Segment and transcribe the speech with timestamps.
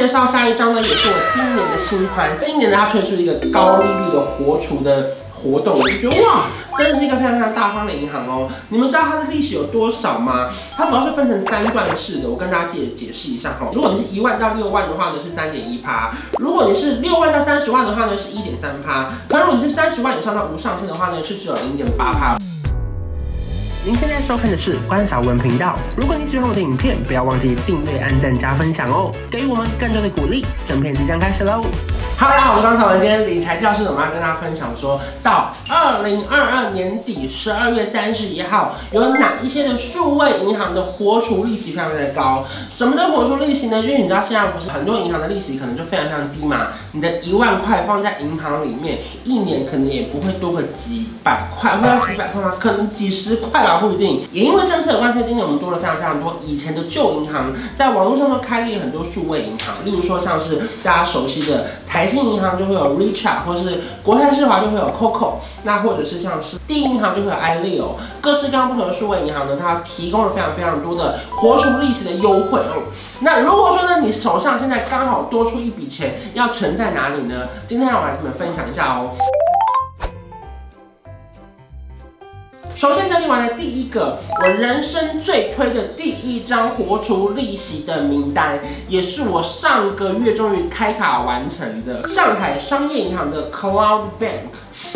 [0.00, 2.30] 介绍下一张呢，也是我今年的新款。
[2.40, 6.46] 今年呢，它推出一个高利率的活储的活动，我就觉得哇，
[6.78, 8.48] 真的是一个非常非常大方的银行哦。
[8.70, 10.52] 你们知道它的利息有多少吗？
[10.74, 13.68] 它主要是分成三段式的，我跟大家解解释一下哈。
[13.74, 22.38] 如果你是一万到六万的话呢，是三点一趴；如果你是六万到三十万的话呢，是一点三趴；那如果你是三十万以上到无上限的话呢，是只有零点八趴。
[23.82, 25.74] 您现在收看的是关韶文频道。
[25.96, 30.44] 如果你喜欢我的影片，不要忘记订阅、按赞、加分享哦，给予我们更多的鼓励。
[30.66, 31.64] 整片即将开始喽！
[32.18, 42.44] 好，我们关韶文今天理财教室，我们要跟大家分享说，到二零二二年底十二月三十一号，有哪一些的数位银行的活储利息非常的高？
[42.68, 43.80] 什么叫活储利息呢？
[43.80, 52.52] 因为你知道现在不是很多银行的利息可能就非常非常低嘛，你的一万块放在银行里面，一年可能也不会多个几百块，会要几百块吗？
[52.60, 54.22] 可能几十块不一定。
[54.32, 62.10] 也因为政策的关系，今年我们多了非常非常多以前的旧银行，在网络上都开立了很多数位银行，例如说像是大家熟悉的台。
[62.10, 67.90] 新银行就会有 Richa，或是国泰世华就会有 Coco，那或者是像是第一银行就会有 iLeo，
[68.20, 72.82] 各式各样不同的数位银行呢，它提供了非常非常多的活储利息的优惠哦。
[73.20, 77.46] 那如果说呢，你手上现在刚好多出一笔钱，要存在哪里呢？
[77.68, 79.12] 今天让我来跟你们分享一下哦。
[82.80, 94.48] 首先整理完了第一个，我人生最推的第一张活出利息的名单，也是我上个月终于开卡完成的上海商业银行的 Cloud Bank。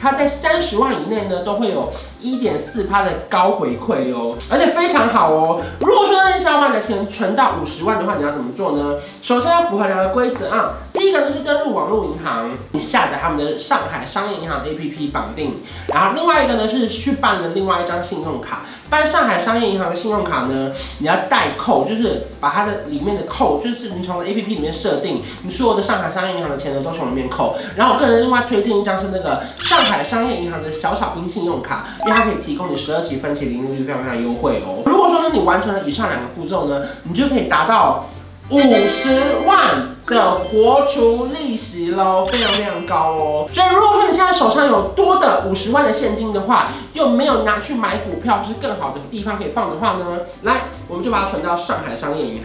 [0.00, 5.60] 它在三十万以内呢，都会有一点四趴的高回馈哦，而且非常好哦。
[5.80, 8.94] 如果说那，你想要把你的钱存到五十万的话，你要怎么做呢？
[9.20, 10.78] 首先要符合两个规则啊。
[11.08, 18.62] 一个呢是登录网络银行，你下载他们的上海商业银行 APP 绑定，然后另外一个呢是去办了另外一张信用卡。
[18.88, 27.56] 办上海商业银行的信用卡呢，你要代扣，就是把它的里面的扣，就是你从 APP 里面设定，你所有的上海商业银行的钱呢都从里面扣。
[27.74, 34.82] 然后我个人另外推荐一张是那个上海商业银行的小小兵信用卡，因为它可以提供你十二期分期零利率，非常非常优惠哦。
[34.86, 38.08] 如果说呢你完成了以上两个步骤呢，你就可以达到
[38.50, 39.95] 五十万。
[40.06, 43.48] 的活出利息喽，非常非常高哦。
[43.52, 52.44] 所以如果说你现在手上有多的五十万的现金的话，又没有拿去买股票，或是更好的地方可以放的话呢，来，我们就把它存到上海商业银行，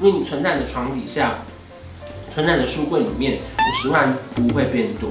[0.00, 1.38] 因为你存在你的床底下，
[2.32, 5.08] 存在你的书柜里面，五十万不会变多。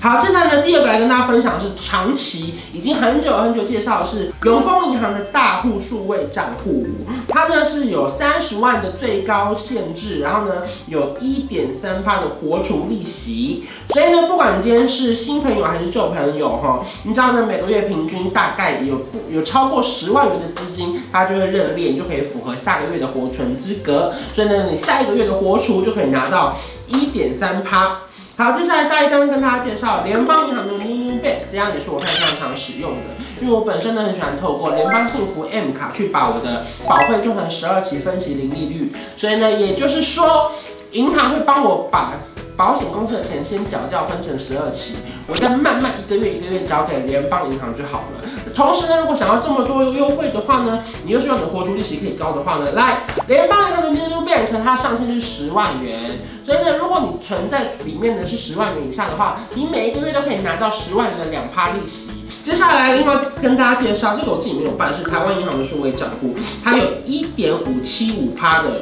[0.00, 6.86] 好，现在呢，第二个来跟大家分享的是长期已经很久很久介绍的是永丰银行的大户数位账户，
[7.26, 26.56] 它呢是有三十万的最高限制，然后呢有一点三趴的活储利息，所以呢，不管你今天是新朋友还是旧朋友哈，你知道呢，每个月平均大概有有超过十万元的资金，它就会认列，你就可以符合下个月的活存资格，所以呢，你下一个月的活储就可以拿到
[26.86, 27.98] 一点三趴。
[28.38, 33.00] 好，接下来下一张跟大家介绍联邦银行的 Mini Bank，这样也是我非常常使用的，
[33.40, 40.52] 因为我本身呢很喜欢透过联邦幸福 M 卡去把我的保费做成十二期分期零利率，所以呢，也就是说，
[40.92, 42.12] 银行会帮我把
[42.56, 44.94] 保险公司的钱先缴掉，分成十二期，
[45.26, 48.28] 我再慢慢一个月一个月交给联邦银行就好了。
[48.54, 56.17] 同时呢，如果想要这么多优惠的话呢，你又希望你的活出利息可以高的话呢，来联邦银行的 Mini Bank 它上限是十万元。
[56.48, 62.08] 所以呢，如果你存在里面的是十万元以下的话，你每一个月都可以拿到十万元的两趴利息。
[62.42, 68.80] 接下来另外跟大家介绍，这个我自己没有办，是台湾银行的数位账户，它有一点五七五趴的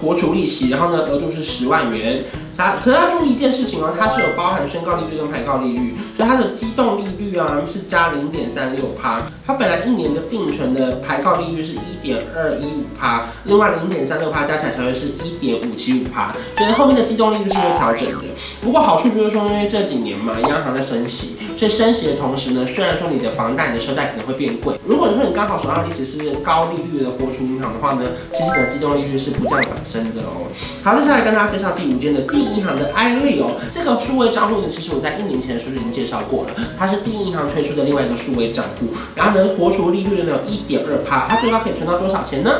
[0.00, 2.24] 活储利息，然后呢额度是十万元。
[2.58, 9.22] 啊可要注意一件事情哦，它是有包含宣告利率跟排告利率，所以它的机动利率啊是加零点三六趴。
[9.46, 18.24] 它本来一年的定存的排告利率是一点二一五趴，另外零点三六趴加起来才会是一点五七五趴，所以后面的机动利率是会调整的。
[18.60, 28.02] 不过好处就是说，因为这几年嘛，央行在升息，所以升息的同时呢，虽然说你的房贷、你的车贷可能会变贵，如果你说你刚好手上利息是高利率的活储银行的话呢，
[28.32, 30.46] 其实你的机动利率是不降反升的哦。
[30.84, 32.38] 好，接下来跟大家介绍第五间的第。
[32.38, 38.86] 银行的 iLeo 这个数位账户呢，其实我在一年前的时候就已经介绍过了，它是第一银行推出的另外一个数位账户，
[39.16, 42.50] 然后呢，活储利率呢有一点二趴，它最高可以存到多少钱呢？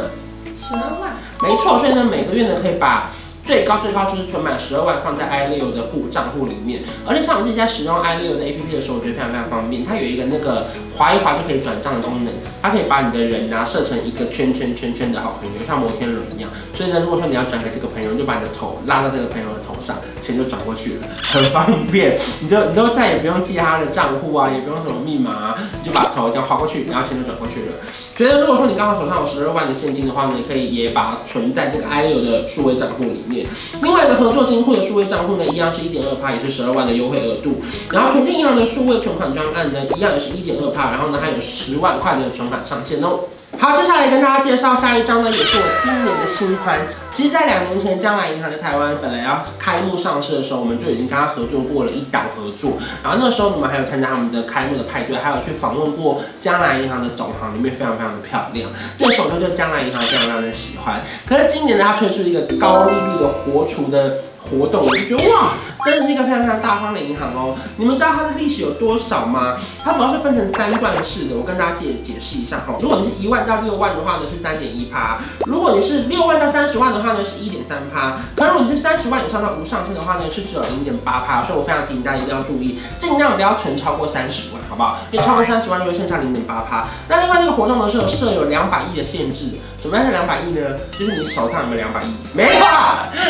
[0.61, 1.17] 十二万。
[1.40, 3.12] 没错，所以呢每个月呢可以把。
[3.49, 9.83] 最高最高就是存满十二万放在 iLeo 的户账户里面，而且像我自己在使用 iLeo 的 APP 的时候，我觉得非常非常方便。
[9.87, 10.67] 它有一个那个
[10.99, 16.50] 划一划就可以转账的功能，它可以把你的人啊设成一个圈圈圈圈的好朋友，像摩天轮一样。
[16.77, 22.19] 所以呢，如果说你要转给这个朋友，你就把你的头拉到这个朋友的头上，钱就转过去了，很方便。
[22.41, 27.77] 你就你都再也不用记他的账户啊，也不用什么密码啊，你就把头这样划过去，然后钱就转过去了。
[28.17, 33.47] 觉得如果说你刚好手上有十二万的现金的话呢，你可以也把它存在这个 IEO 的数位账户里面。
[33.81, 37.61] 另外一个合作金库的数位账户呢，一样是一点二趴，也是十二万的优惠额度。
[37.93, 43.20] 然后平静银行的数位存款专案呢，一样也是一点二趴，然后呢还有十万块的存款上限哦。
[43.58, 46.79] 好，接下来跟大家介绍下一张呢，也是我今年的新款。
[47.19, 52.79] 其实，在两年前，将来银行在台湾本来要开幕上市的时候，我们就已经跟他合作过了一档合作。
[53.03, 58.70] 然后那时候，你们还有参加他们的开幕的派对，还有去访问过将来银行的总行，里面非常非常的漂亮。
[58.99, 61.03] 那时候就对将来银行非常非常的喜欢。
[61.26, 64.19] 可是今年呢，他推出一个高利率的活储的。
[64.49, 67.55] 活动我就觉得哇，真的是一个非常非常大方的银行哦。
[67.76, 69.59] 你们知道它的利息有多少吗？
[69.85, 72.79] 它主要是分成三段式的，我跟大家解解释一下哈。
[72.81, 81.43] 如果你是一万到六万的话呢，是三点一趴；如果你是六万到三十万的话呢，是一点三趴；那如果你是三十万以上到无上限的话呢，是只有零点八趴。
[81.43, 84.99] 所以我非常提醒大家一定要注意，尽量不要存超过三十万，好不好？
[85.10, 86.87] 因为超过三十万就会剩下零点八趴。
[87.08, 89.58] 那另外这个活动呢是有设有两百亿的限制。
[89.81, 90.76] 什么样是两百亿呢？
[90.90, 92.12] 就是你手上有没有两百亿？
[92.32, 92.66] 没有，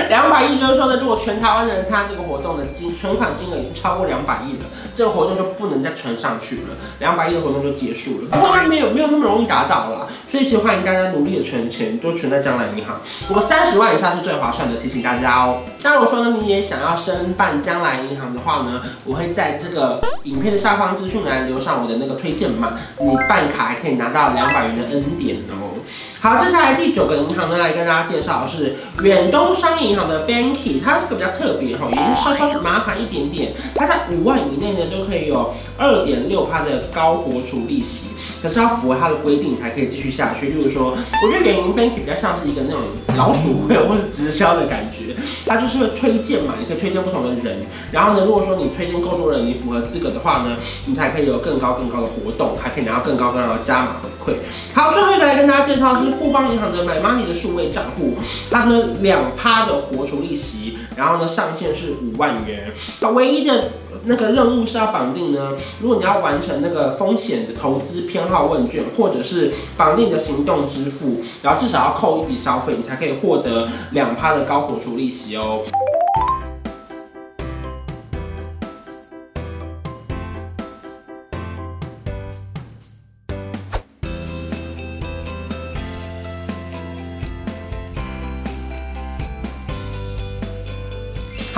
[0.09, 4.65] 两百亿就是说呢，如果全台湾的人参加这个活动的金存款金额已经超过两百亿了，
[4.99, 8.27] 这个活动就不能再存上去了，两百亿的活动就结束了。
[8.33, 13.01] 不过它没有没有那么容易达到啦，所以其实欢迎大家努力的存钱，都存在将来银行。
[13.29, 15.61] 不过三十万以下是最划算的，提醒大家哦。
[15.85, 25.79] 那如果说呢，你也想要申办将来银行的话呢，我会在这个影片的下方资讯栏留上我的那个推荐码，你办卡还可以拿到两百元的恩典哦。
[26.21, 28.75] 好，接下来第九个银行呢，来跟大家介绍是
[29.05, 38.07] 远东商业银行的 Banky，它这个比较特别哈，也是稍稍麻烦一点点，它在五万以内呢都可以有二点六趴的高活储利息。
[38.41, 40.53] 可是要符合它的规定才可以继续下去。
[40.53, 40.93] 就是说，
[41.25, 42.83] 我觉得联营 Banky 比较像是一个那种
[43.17, 47.63] 老鼠会或是直销的感觉，它就是会推荐嘛，你可以推荐不同的人。
[47.91, 50.57] 然后呢，如果说你推荐够多人，你符合资格的话呢，
[50.87, 54.37] 你才可以有更高更高的活动，还可以拿到更高更高的加码回馈。
[54.73, 58.15] 好，最后一个来跟大家介绍是富邦银行的 My Money 的数位账户，
[58.51, 60.68] 它呢两趴的活储利息，
[60.99, 62.73] 然后呢上限是五万元。
[63.15, 63.71] 唯一的
[64.05, 75.63] 那个任务是要绑定呢，如果你要完成那个风险的投资偏好问卷，或者是绑定的行动支付，然后至少要扣一笔消费，你才可以获得两趴的高股出利息哦。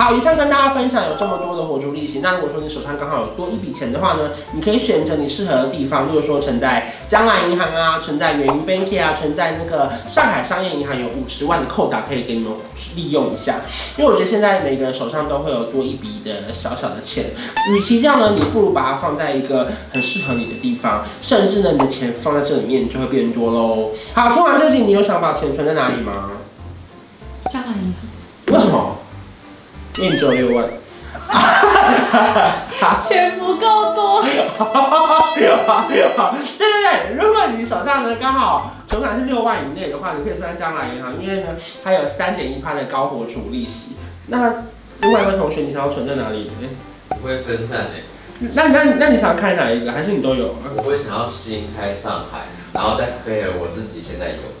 [0.01, 2.21] 好，以上跟大家分享有这么多的活出利息。
[2.21, 12.51] 那如果说你手上刚好有多一笔钱的话呢，你可以选择你适合的地方，例如说存在将来银行啊，存在元银 Banky 啊，存在那个上海商业银行有五十万的扣打可以给你们
[12.95, 13.57] 利用一下。
[13.95, 17.25] 因为我觉得现在每个人手上都会有多一笔的小小的钱，
[17.69, 23.91] 与其这样呢，你不如把它放在一个很适合你的地方，甚至呢，你的钱放在这里面就会变多喽。
[24.15, 26.31] 好，听完这集，你有想把钱存在哪里吗？
[27.53, 28.55] 将来银行。
[28.55, 28.97] 为什么？
[29.97, 30.67] 因为你只有六万，
[33.07, 34.23] 钱不够多。
[35.37, 35.47] 对
[36.57, 37.15] 对对？
[37.15, 41.49] 如果你手上呢刚好存款是六万以内的话，你可以存在将来银行，因为呢
[41.83, 43.95] 它有三点一趴的高活储利息。
[44.27, 44.63] 那
[45.01, 46.51] 另外一位同学，你想要存在哪里？
[47.09, 48.03] 不会分散哎。
[48.53, 49.91] 那那那你想要开哪一个？
[49.91, 50.55] 还是你都有？
[50.77, 54.41] 我会想要新开上海，然后再配合我自己现在有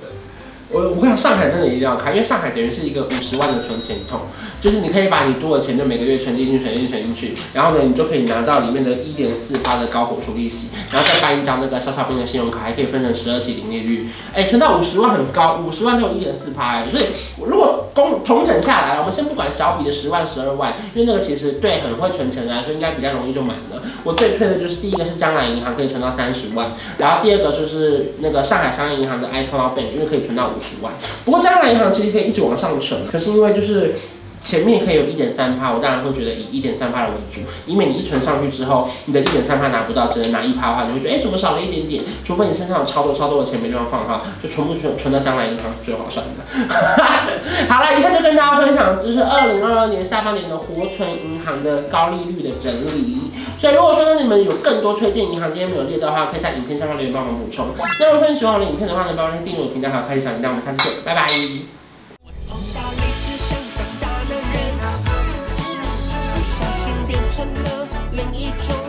[0.73, 4.21] 我我跟你讲，上海真的一定要开，因为上海等于是一个五十万的存钱筒，
[4.61, 17.07] 就是你可以把你多的钱就每个月存进去，存进去，存进去，然后呢，你就可以拿到里面的一点四八的高活储利息，然后再办一张那个小小兵的信用卡，还可以分成十二期零利率，哎、存到五十万很高，五十万就有一点四八哎，所以
[17.43, 23.83] 如果公统整下来，我们先不管小笔的十万、十二万，因为那个其实对很会存钱的来说应该比较容易就满了。
[24.03, 30.93] 我最推的就是第一个是江南银行可以存到三十万，然后第二个就是那个上海商业银行的 iCloud Bank，因为可以存到五十万，
[31.25, 31.41] 不过。
[31.41, 33.95] 将来银行其实可以一直往上存，可是因为就是
[34.43, 42.03] 前面可以有一点三趴，我当然会觉得以一点三趴为主，以免你一存上去之后，你的一点三趴拿不到，只能拿一趴的话，你会觉得哎、怎么少了一点点？
[42.23, 46.43] 除非你身上有超多超多的钱没地方放哈，就存不存存到将来银行是最划算的。
[47.69, 53.31] 好了，以下就跟大家分享，这是二零二二年下半年的活存银行的高利率的整理。
[53.59, 57.67] 所以如果说呢你们有更多推荐银行，今天没有列到的话，可以在影片下方留言帮忙补充。
[57.99, 61.80] 那如果说你喜欢我的影片的话呢，帮我订阅我频道，还有开启小铃铛，我们下次见，拜拜。
[67.41, 68.80] 成了另一种。